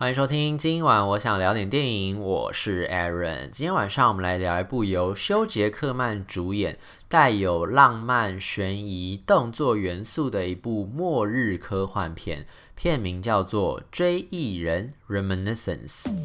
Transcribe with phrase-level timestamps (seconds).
[0.00, 3.50] 欢迎收听，今晚我想聊点电影，我是 Aaron。
[3.50, 16.16] 今天晚上我们来聊一部由修杰克曼主演、带有浪漫、悬疑、动作元素的一部末日科幻片，片名叫做《追忆人》（Reminiscence）。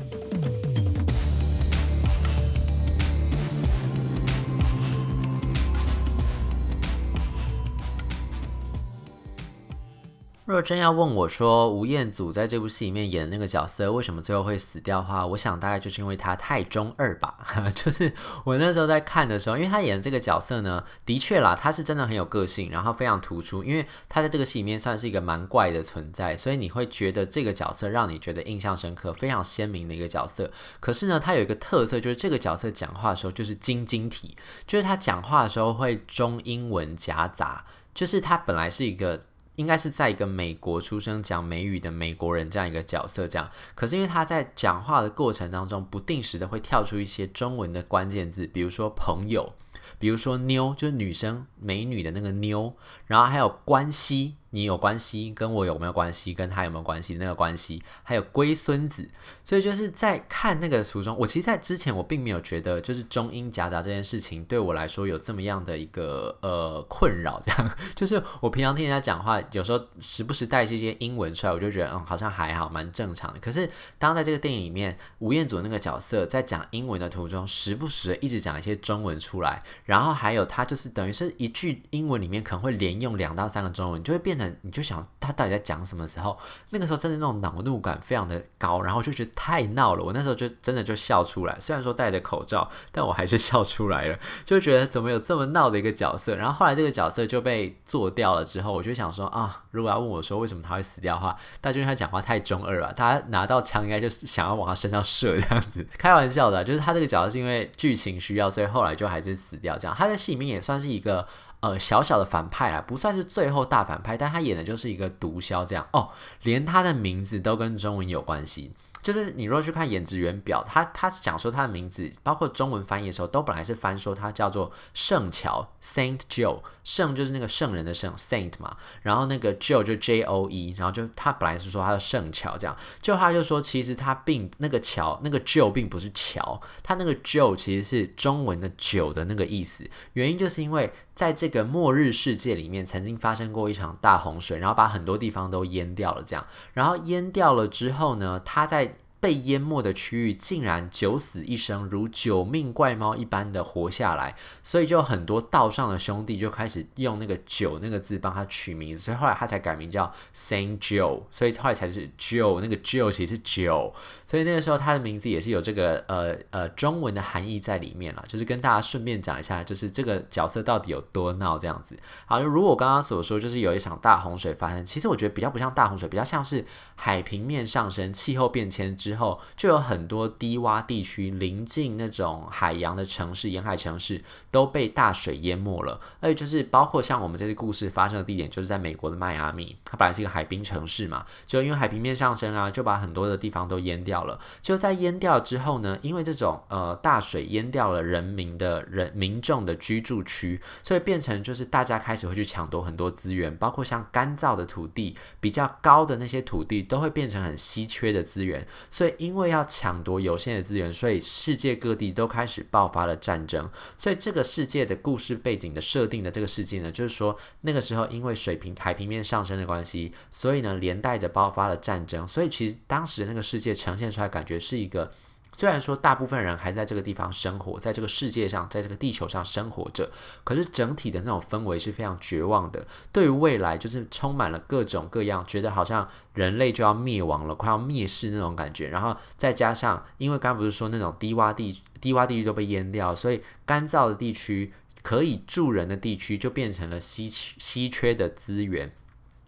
[10.46, 17.36] 若真要问我说吴彦祖在这部戏里面演的那个角色为什么最后会死掉的话，我想大概就是因为他太中二吧。
[17.73, 18.13] 就是
[18.44, 30.52] 我那时候在看的时候，因为他演的这个角色呢，的确啦，他是真的很有个性，然后非常突出，因为他在这个戏里面算是一个蛮怪的存在，所以你会觉得这个角色让你觉得印象深刻，非常鲜明的一个角色。
[30.80, 39.20] 可是呢，他有一个特色，就是这个角色讲话的时候就是晶晶体，就是他讲话的时候会中英文夹杂，就是他本来是一个。
[39.55, 43.50] 应该是在一个美国出生、讲美语的美国人这样一个角色，这样。
[43.73, 49.53] 可是因为他在讲话的过程当中，不定时的会跳出一些中文的关键字，比如说朋友，
[49.98, 52.76] 比如说妞，就是女生美女的那个妞，
[53.08, 54.36] 然后还有关系。
[54.56, 57.16] 你有关系，跟我有没有关系，跟他有没有关系？
[57.16, 59.06] 那个关系，还有龟孙子，
[59.44, 67.42] 所以就是在看那个途中，我其实，在之前我并没有觉得，就是中英夹杂这件事情对我来说有这么样的一个呃困扰。
[67.45, 73.39] 这样， 就是我平常听人家讲话，有时候时不时带一些英文出来，我就觉得嗯，好像还好，蛮正常的。
[73.42, 84.45] 可是当在这个电影里面，吴彦祖那个角色在讲英文的途中，时不时一直讲一些中文出来，然后还有他就是等于是一句英文里面可能会连用两到三个中文，就会变成。
[84.62, 86.38] 你就想他到底在讲什么时候？
[86.72, 90.04] 那个时候真的那种恼怒感非常的高，然后就觉得太闹了。
[90.04, 96.36] 我那时候就真的就笑出来，虽然说戴着口罩，但我还是笑出来了，就觉得怎么有这么闹的一个角色。
[96.36, 101.30] 然后后来这个角色就被做掉了之后，我就想说啊，如果要问我说为什么他会死掉的话，
[101.62, 102.94] 大概就是他讲话太中二了。
[102.94, 109.96] 他拿到枪应该就是想要往他身上射这样子，开玩笑的，就是他这个角色是因为剧情需要，所以后来就还是死掉这样。
[109.98, 111.28] 他在戏里面也算是一个。
[111.65, 115.87] 呃，小小的反派啊，不算是最后大反派，但他演的就是一个毒枭这样。
[115.93, 116.09] 哦，
[116.43, 118.71] 连他的名字都跟中文有关系。
[119.02, 148.94] 就是你若去看演职员表，他他讲说他的名字，包括中文翻译的时候，都本来是翻说他叫做圣乔 Saint Joe，圣就是那个圣人的圣 Saint 嘛，然后那个 Joe 就 J O E，然后就他本来是说他的圣乔这样，就他就说其实他并那个乔那个 Joe 并不是乔，他那个 Joe 其实是中文的酒的那个意思，原因就是因为在这个末日世界里面曾经发生过一场大洪水，然后把很多地方都淹掉了这样，然后淹掉了之后呢，他在
[149.25, 163.91] 被淹没的区域竟然九死一生，如九命怪猫一般的活下来，所以就很多道上的兄弟就开始用那个“九”那个字帮他取名字，所以后来他才改名叫 Saint Joe，所以后来才是 Joe，那个 Joe 其实是九，
[164.27, 171.97] 所以那个时候他的名字也是有这个呃呃中文的含义在里面了，就是跟大家顺便讲一下，就是这个角色到底有多闹这样子。
[172.27, 176.63] 好，如果我刚刚所说，就是有一场大洪水发生，其实我觉得比较不像大洪水，比较像是
[176.94, 179.39] 海平面上升、气候变迁之后。
[179.56, 184.21] 就有很多低洼地区临近那种海洋的城市、沿海城市
[184.51, 186.00] 都被大水淹没了。
[186.19, 194.39] 而且就是包括像我们这个故事发生的地点，就是在美国的迈阿密，它本来是一个海滨城市嘛，就因为海平面上升啊，就把很多的地方都淹掉了。
[194.62, 209.05] 就在淹掉之后呢，因为这种呃大水淹掉了人民的人民众的居住区，所以变成就是大家开始会去抢夺很多资源，包括像干燥的土地、比较高的那些土地，都会变成很稀缺的资源，所以。
[209.18, 213.69] 因为要抢夺有限的资源，所以世界各地都开始爆发了战争。
[213.98, 222.27] 所以这个世界的故事背景的设定的这个世界呢，就是说那个时候因为水平海平面上升的关系，所以呢连带着爆发了战争。
[222.27, 225.12] 所以其实当时那个世界呈现出来感觉是一个。
[225.57, 230.12] 虽然说大部分人还在这个地方生活，在这个世界上，在这个地球上生活着，
[230.44, 232.86] 可是整体的那种氛围是非常绝望的。
[233.13, 238.89] 对于未来，就是充满了各种各样，觉得好像人类就要灭亡了，快要灭世那种感觉。
[238.89, 248.92] 然后再加上，因为刚刚不是说那种低洼地低洼地区都被淹掉，所以干燥的地区可以住人的地区就变成了稀缺稀缺的资源。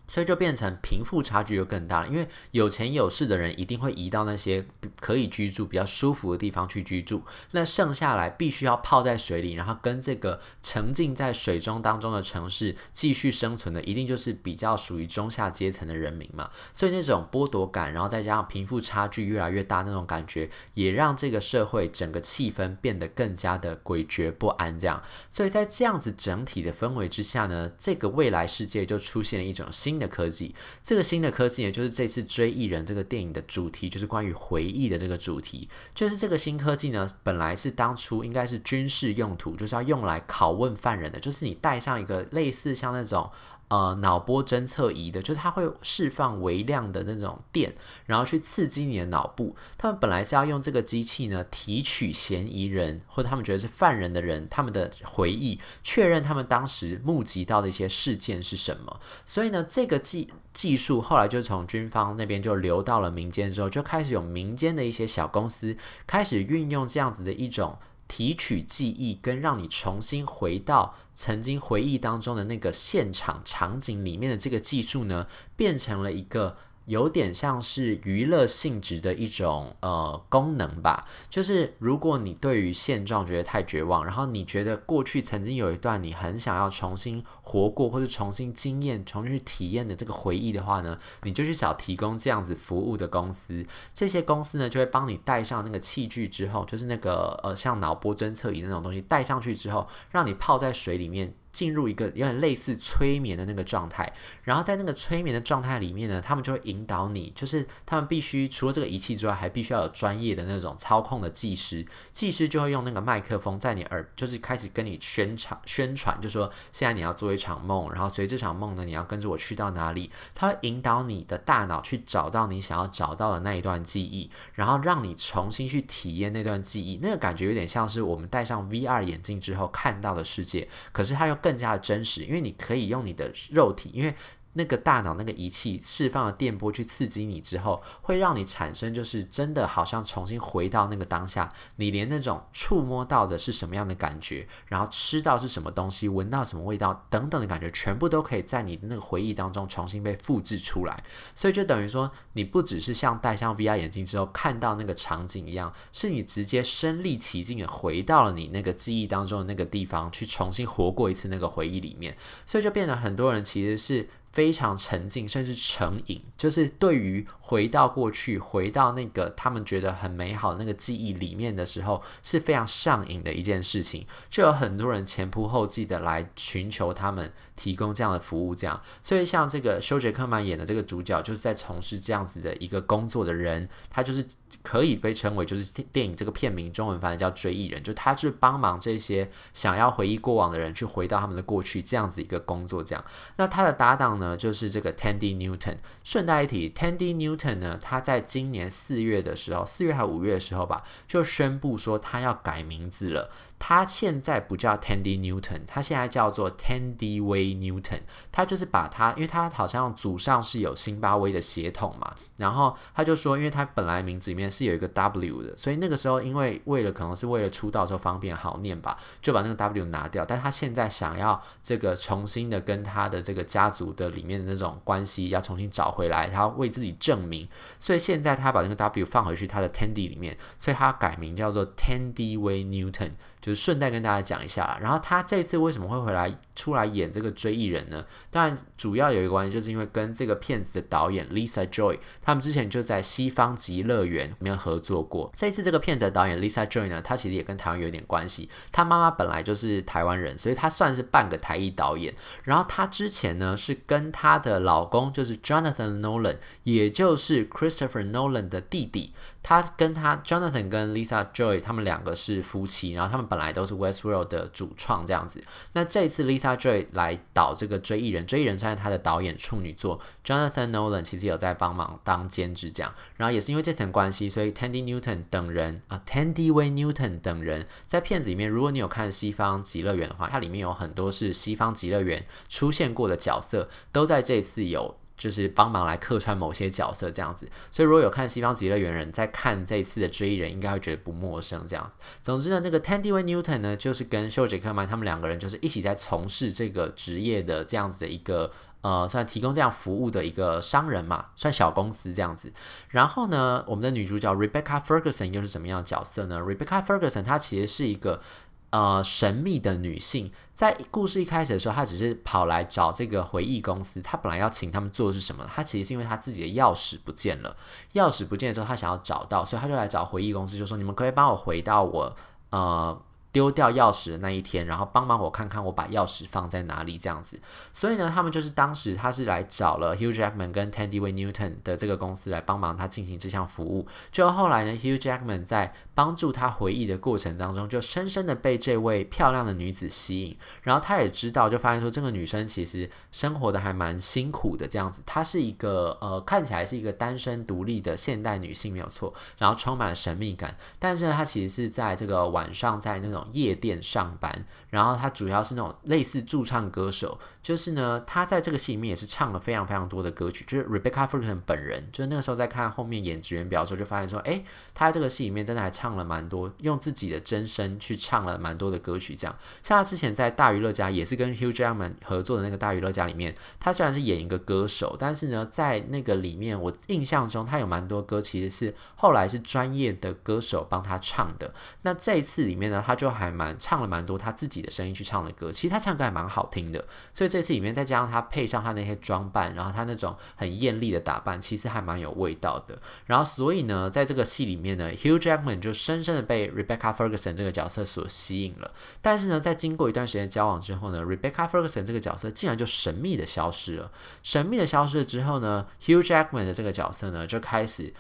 [0.07, 4.65] 所以就变成贫富差距又更大了，因为有钱有势的人一定会移到那些
[5.01, 7.21] 可以居住、比较舒服的地方去居住，
[7.51, 16.50] 那剩下来必须要泡在水里，然后跟这个沉浸在水中当中的城市继续生存的，一定就是比较属于中下阶层的人民嘛。
[16.71, 24.80] 所以那种剥夺感，然后再加上贫富差距越来越大那种感觉，也让这个社会整个气氛变得更加的诡谲不安。
[24.80, 29.96] 这样，所以在这样子整体的氛围之下呢，这个未来世界就出现了一种新。
[29.97, 30.53] 新的科技。
[30.83, 35.67] 这个新的科技呢，就是这次《追忆人》这个电影的主题，就是关于回忆的这个主题。
[35.95, 43.31] 就是这个新科技呢，本来是当初应该是军事用途，就是要用来拷问犯人的，就是你带上一个类似像那种。
[43.69, 47.75] 呃，脑波侦测仪的，就是它会释放微量的那种电，
[48.06, 49.58] 然后去刺激你的脑部。
[49.78, 59.02] 他们本来是要用这个机器呢，提取嫌疑人或者他们觉得是犯人的人他们的回忆，确认他们当时目击到的一些事件是什么。
[59.25, 65.75] 所以呢，这个技技术后来就从军方那边就流到了民间之后，就开始有民间的一些小公司
[66.06, 67.78] 开始运用这样子的一种。
[68.10, 75.25] 提取记忆跟让你重新回到曾经回忆当中的那个现场场景里面的这个技术呢，
[75.56, 76.56] 变成了一个。
[76.88, 101.36] 有点像是娱乐性质的一种呃功能吧，就是如果你对于现状觉得太绝望，然后你觉得过去曾经有一段你很想要重新活过或者重新经验、重新去体验的这个回忆的话呢，你就去找提供这样子服务的公司，这些公司呢就会帮你带上那个器具之后，就是那个呃像脑波侦测仪那种东西带上去之后，让你泡在水里面。
[101.57, 104.13] 进入一个有点类似催眠的那个状态，
[104.44, 134.13] 然后在那个催眠的状态里面呢，他们就会引导你，就是他们必须除了这个仪器之外，还必须要有专业的那种操控的技师，技师就会用那个麦克风在你耳，就是开始跟你宣传宣传，就说现在你要做一场梦，然后随这场梦呢，你要跟着我去到哪里，他会引导你的大脑去找到你想要找到的那一段记忆，然后让你重新去体验那段记忆，那个感觉有点像是我们戴上 VR 眼镜之后看到的世界，可是它又更加的真实，因为你可以用你的肉体，因为。
[134.53, 151.03] 那个大脑那个仪器释放的电波去刺激你之后，会让你产生就是真的好像重新回到那个当下，你连那种触摸到的是什么样的感觉，然后吃到是什么东西，闻到什么味道等等的感觉，全部都可以在你的那个回忆当中重新被复制出来。
[151.35, 162.17] 所以就等于说，你不只是像戴上 VR 眼镜之后看到那个场景一样，是你直接身历其境的回到了你那个记忆当中的那个地方，去重新活过一次那个回忆里面。
[162.45, 164.09] 所以就变得很多人其实是。
[164.31, 174.06] 非常沉浸，甚至成瘾，就是对于回到过去、回到那个他们觉得很美好那个记忆里面的时候，是非常上瘾的一件事情。
[174.29, 178.81] 就有很多人前仆后继的来寻求他们提供这样的服务，这样。
[179.01, 184.25] 所以像这个休杰克曼演的这个主角，就是在从事这样子的一个工作的人，他就是。
[184.63, 192.83] 可以被称为就是电影这个片名中文翻译叫追忆人，就他是帮忙这些想要回忆过往的人去回到他们的过去这样子一个工作。
[192.83, 193.06] 这样，
[193.38, 195.78] 那他的搭档呢就是这个 Tandy Newton。
[196.04, 203.30] 顺带一提，Tandy Newton 呢，他在今年四月的时候，四月还五月的时候吧，就宣布说他要改名字了。
[203.59, 208.01] 他现在不叫 Tandy Newton，他现在叫做 Tandy Way Newton。
[208.31, 220.24] 他就是把他，因为他好像祖上是有辛巴威的血统嘛，然后他就说，因为他本来名字里面是有一个 W 的，所以那个时候因为为了可能是为了出道时候方便好念吧，就把那个 W 拿掉。
[220.24, 227.48] 但他现在想要这个重新的跟他的这个家族的里面的那种关系要重新找回来，他要为自己证明，
[227.80, 233.13] 所以现在他把那个 W 放回去他的 Tandy 里面，所以他改名叫做 Tandy Way Newton。
[233.47, 238.05] 就是顺带跟大家讲一下，然后他这次为什么会回来出来演这个追忆人呢？
[238.29, 245.31] 当然主要有一个关系，就是因为跟这个片子的导演 Lisa Joy，他们之前就在《西方极乐园》里面合作过。
[245.33, 252.13] 这次这个片子的导演 Lisa Joy 呢，他其实也跟台湾有点关系，他妈妈本来就是台湾人，所以他算是半个台裔导演。
[252.44, 259.13] 然后他之前呢是跟他的老公就是 Jonathan Nolan，也就是 Christopher Nolan 的弟弟。
[259.44, 265.39] 他跟他 Jonathan 跟 Lisa Joy 他们两个是夫妻，然后他们本本来都是 Westworld 的主创这样子。
[265.73, 270.01] 那这一次 Lisa Joy 来导这个追忆人，追忆人算是他的导演处女作。
[270.25, 284.97] Jonathan Nolan 其实有在帮忙当监制这样，然后也是因为这层关系，所以 Tandy Newton 等人啊，Tandy Way Newton 等人在片子里面，如果你有看《西方极乐园》的话，它里面有很多是《西方极乐园》出现过的角色，都在这次有。
[285.18, 291.95] 就是帮忙来客串某些角色这样子，所以如果有看《西方极乐园》人在看这一次的追忆人，应该会觉得不陌生这样子。
[292.21, 302.54] 总之呢，那个 Tandy Way Newton 呢，就是跟秀杰克曼他们两个人就是一起在从事这个职业的这样子的一个呃，算提供这样服务的一个商人嘛，算小公司这样子。
[302.90, 308.21] 然后呢，我们的女主角 Rebecca Ferguson 又是什么样的角色呢？Rebecca Ferguson 她其实是一个。
[308.69, 314.02] 呃，神秘的女性在故事一开始的时候，她只是跑来找这个回忆公司。
[314.02, 315.50] 她本来要请他们做的是什么？
[315.54, 317.56] 她其实是因为她自己的钥匙不见了，
[317.94, 322.14] 钥匙不见的时候，她想要找到，所以她就来找回忆公司，就说：“你们可以帮我回到我
[322.50, 327.40] 呃丢掉钥匙的那一天，然后帮忙我看看我把钥匙放在哪里这样子。
[327.71, 333.88] 所以呢，他们就是当时他是来找了 Hugh Jackman 跟 Tandy Way Newton 的这个公司来帮忙他进行这项服务。
[334.12, 340.37] 就后来呢，Hugh Jackman 在帮助他回忆的过程当中，就深深的被这位漂亮的女子吸引。
[340.61, 345.01] 然后他也知道，就发现说这个女生其实生活的还蛮辛苦的这样子。
[345.07, 350.56] 她是一个呃看起来是一个单身独立的现代女性没有错，然后充满了神秘感。
[350.77, 353.25] 但是，她其实是在这个晚上在那种。
[353.31, 360.44] 夜店上班，然后她主要是那种类似驻唱歌手，就是呢，他在这个戏里面也是唱了非常非常多的歌曲。
[360.45, 369.16] 就是 Rebecca Ferguson 本人，就是那个时候在看后面演职员表的时候，就发现说，诶，他在这个戏里面真的还唱了蛮多，用自己的真声去唱了蛮多的歌曲。
[369.16, 381.54] 这样，像他之前在大娱乐家也是跟 Hugh Jackman 合作的那个大娱乐家里面，他虽然是演一个歌手，但是呢，在那个里面，我印象中他有蛮多歌其实是后来是专业的歌手帮他唱的。
[381.83, 386.85] 那这一次里面呢，他就还蛮唱了蛮多他自己的声音去唱的歌，其实他唱歌还蛮好听的。
[387.13, 392.81] 所以这这次里面再加上他配上他那些装扮，然后他那种很艳丽的打扮，其实还蛮有味道的。
[393.06, 398.71] 然后所以呢，在这个戏里面呢，Hugh Jackman 就深深的被 Rebecca Ferguson 这个角色所吸引了。
[399.03, 403.91] 但是呢，在经过一段时间交往之后呢，Rebecca Ferguson 这个角色竟然就神秘的消失了。
[404.23, 407.94] 神秘的消失了之后呢，Hugh Jackman 的这个角色呢就开始。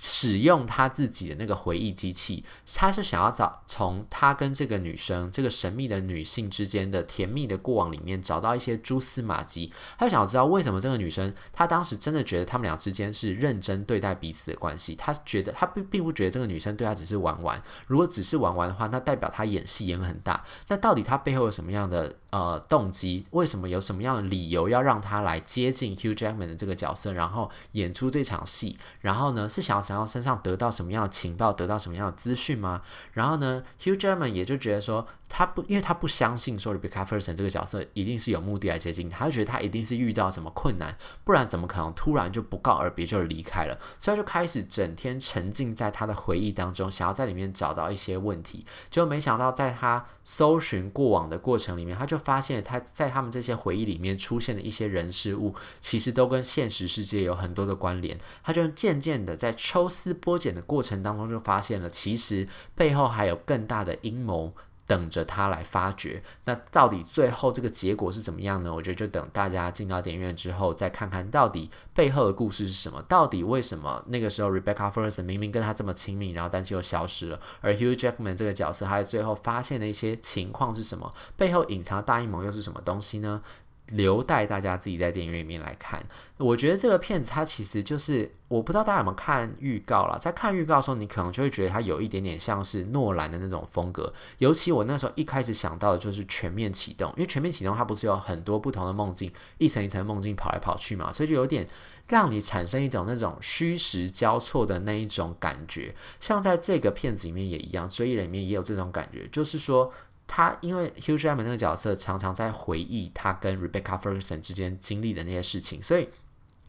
[0.00, 9.72] 使用他自己的那个回忆机器，他是想要找从他跟这个女生、这个神秘的女性之间的甜蜜的过往里面找到一些蛛丝马迹。
[9.96, 14.96] 他想要知道为什么这个女生，她当时真的觉得他们俩之间是认真对待彼此的关系。
[14.96, 17.62] 他觉得他并并不觉得这个女生对他只是玩玩。
[17.86, 20.44] 如果只是玩玩的话，那代表他演戏演很大。
[20.66, 23.24] 那到底他背后有什么样的呃动机？
[23.30, 28.76] 为什么有什么样的理由要让他来接近 Hugh Jackman 的这个角色，然后演出这场戏？
[29.00, 29.83] 然后呢，是想要。
[29.84, 32.80] 想要身上得到什么样的情报，得到什么样的资讯吗？
[33.12, 43.78] 然后呢，Hugh Jerman 也就觉得说，他不，因为他不相信说 Rebecca Fersen 这个角色一定是有目的来接近他，就觉得他一定是遇到什么困难，不然怎么可能突然就不告而别就离开了？
[43.98, 48.64] 所以他就开始整天沉浸在他的回忆当中，想要在里面找到一些问题。
[48.90, 58.18] 就没想到在他搜寻过往的过程里面，他就发现他在他们这些回忆里面出现的一些人事物，其实都跟现实世界有很多的关联。
[58.42, 59.52] 他就渐渐的在。
[59.74, 64.54] 抽丝剥茧的过程当中，就发现了其实背后还有更大的阴谋
[64.86, 66.22] 等着他来发掘。
[66.44, 68.72] 那到底最后这个结果是怎么样呢？
[68.72, 73.02] 我觉得就等大家进到电影院之后再看看到底背后的故事是什么。
[73.08, 77.40] 到底为什么那个时候 Rebecca Ferguson 明明跟他这么亲密，然后但是又消失了？
[77.60, 81.12] 而 Hugh Jackman 这个角色，他在最后发现的一些情况是什么？
[81.36, 83.42] 背后隐藏的大阴谋又是什么东西呢？
[83.90, 86.04] 留待大家自己在电影院里面来看。
[86.38, 94.12] 我觉得这个片子它其实就是，我不知道大家有没有看预告啦，在看预告的时候，你可能就会觉得它有一点点像是诺兰的那种风格。
[94.38, 101.68] 尤其我那时候一开始想到的就是全面启动，因为全面启动它不是有很多不同的梦境，一层一层梦境跑来跑去嘛，所以就有点
[102.08, 105.94] 让你产生一种那种虚实交错的那一种感觉。
[106.18, 109.92] 像在这个片子里面也一样，追忆里面也有这种感觉，就是说。
[110.26, 116.08] 他因为 Hugh Jackman 那个角色常常在回忆他跟 Rebecca Ferguson 之间经历的那些事情，所以。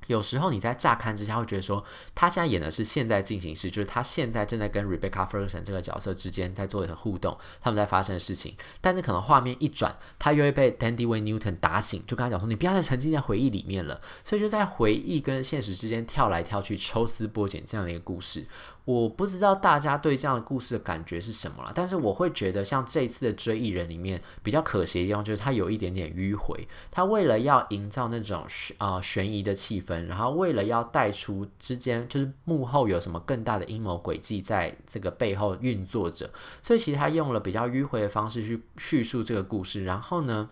[0.07, 1.83] 有时候你在乍看之下会觉得说，
[2.13, 8.55] 他现在演的是现在进行时，就是他现在正在跟 Rebecca Ferguson 这个角色之间在做一个互动，他们在发生的事情。
[8.81, 18.45] 但是可能画面一转，他又会被 Dandy Way Newton 打醒，就跟他讲说：“你不要再沉浸在回忆里面了。”所以就在回忆跟现实之间跳来跳去、抽丝剥茧这样的一个故事。
[18.85, 26.67] 我不知道大家对这样的故事的感觉是什么了，但是我会觉得像这一次的《追忆人》里面比较可惜的地方，就是他有一点点迂回。
[26.91, 28.45] 他为了要营造那种
[28.77, 30.05] 呃悬疑的气氛。
[30.05, 36.29] 然后为了要带出之间就是幕后有什么更大的阴谋诡计在这个背后运作着，
[36.61, 39.83] 所以其实他用了比较迂回的方式去叙述这个故事。
[39.83, 40.47] 然后呢，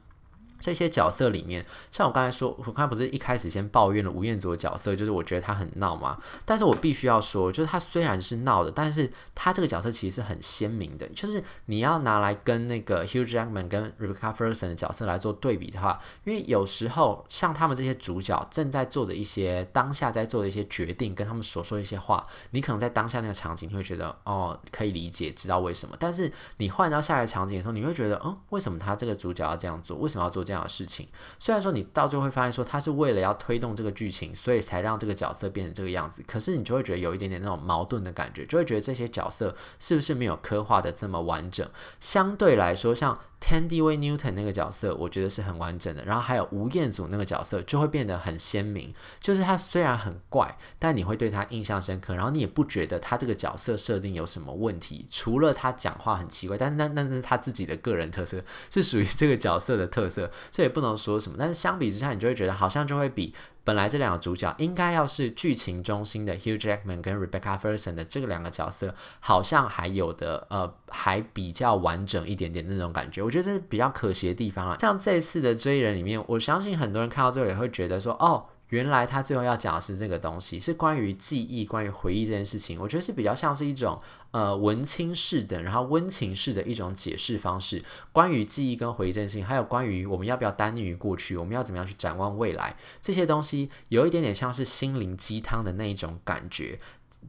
[0.63, 6.17] 这些角色里面，像我刚才说，我刚才不是一开始先抱怨了吴彦祖的角色，就是我觉得他很闹嘛。
[6.45, 11.05] 但是我必须要说，就是他虽然是闹的，但是他这个角色其实是很鲜明的。
[11.09, 25.97] 就是你要拿来跟那个 Hugh Jackman 跟 Rebecca Ferguson 的角色来做对比的话，因为有时候像他们这些主角正在做的一些当下在做的一些决定，跟他们所说的一些话，你可能在当下那个场景你会觉得哦可以理解，知道为什么。
[25.99, 29.97] 但是你换到下一个场景的时候，你会觉得嗯，为什么他这个主角要这样做？
[29.97, 30.52] 为什么要做这样？
[30.53, 31.07] 这样的事情，
[31.39, 41.67] 虽然说你到最后会发现说他是为了要推动这个剧情，所以才让这个角色变成这个样子，可是你就会觉得有一点点那种矛盾的感觉，就会觉得这些角色是不是没有刻画的这么完整？
[41.99, 46.05] 相对来说，像 Thandiwe Newton 那个角色，我觉得是很完整的。
[46.05, 48.93] 然后还有吴彦祖那个角色，就会变得很鲜明。
[49.19, 52.15] 就是他虽然很怪，但你会对他印象深刻。
[52.15, 61.35] 然后你也不觉得他这个角色设定有什么问题，除了他讲话很奇怪，但是那那是他自己的个人特色，是属于这个角色的特色，所以也不能说什么。
[61.37, 63.35] 但是相比之下，你就会觉得好像就会比。
[63.63, 74.77] 本来这两个主角应该要是剧情中心的 Hugh Jackman 跟 Rebecca Ferguson 的这个两个角色，好像还有的呃还比较完整一点点那种感觉，我觉得这是比较可惜的地方啊。
[74.79, 78.45] 像这次的追人里面，我相信很多人看到最后也会觉得说，哦。
[78.73, 82.79] 原来他最后要讲的是这个东西，是关于记忆、关于回忆这件事情。
[82.81, 84.01] 我觉得是比较像是一种
[84.31, 87.83] 呃文青式的，然后温情式的一种解释方式。
[88.11, 96.79] 关于记忆跟回忆这件事情，还有关于我们要不要耽溺于过去，我们要怎么样去展望未来，这些东西有一点点像是心灵鸡汤的那一种感觉，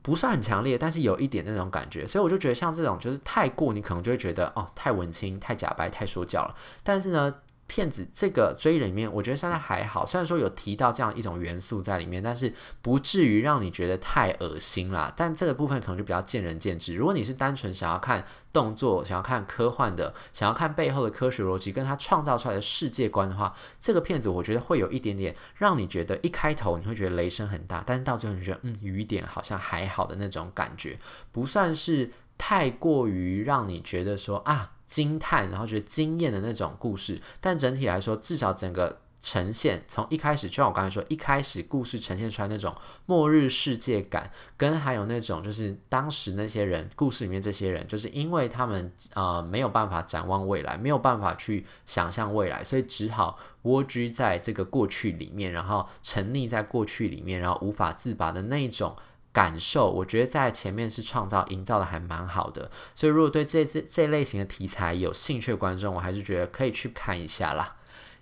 [0.01, 2.07] 不算很强烈，但是有一点那种感觉。
[2.07, 6.57] 所以我就觉得像这种就是太过，你可能就会觉得哦太文青、太假白、太说教了。
[6.83, 7.35] 但是呢。
[7.67, 12.53] 片子这个追人里面，我觉得算是还好，虽然说有提到这样一种元素在里面，但是
[12.83, 15.13] 不至于让你觉得太恶心啦。
[15.17, 16.95] 但这个部分可能就比较见仁见智。
[16.95, 30.99] 如果你是单纯想要看动作、想要看科幻的、想要看背后的科学逻辑跟他创造出来的世界观的话，这个片子我觉得会有一点点让你觉得一开头你会觉得雷声很大，但是到最后你觉得嗯，雨点好像还好的那种感觉，
[31.33, 34.73] 不算是太过于让你觉得说啊。
[34.87, 42.75] 惊叹，然后觉得惊艳的那种故事，但整体来说，至少整个呈现从一开始，就像我刚才说，一开始故事呈现出来那种
[43.07, 58.95] 末日世界感，跟还有那种就是当时那些人，故事里面这些人，就是因为他们呃没有办法展望未来，没有办法去想象未来，所以只好蜗居在这个过去里面，然后沉溺在过去里面，然后无法自拔的那种。
[59.35, 67.75] 感受，我觉得在前面是创造、营造的还蛮好的，所以如果对这这这类型的题材有兴趣的观众，我还是觉得可以去看一下啦。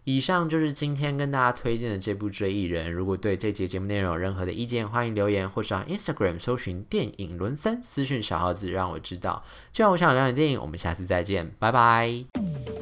[0.04, 2.88] 以上就是今天跟大家推荐的这部《追忆人》。
[2.90, 9.44] 如果对这节节目内容有任何的意见，欢迎留言或上 Instagram 搜寻电影轮森，私讯小号子让我知道。
[9.70, 12.81] 就像我想聊点电影，我们下次再见，拜拜。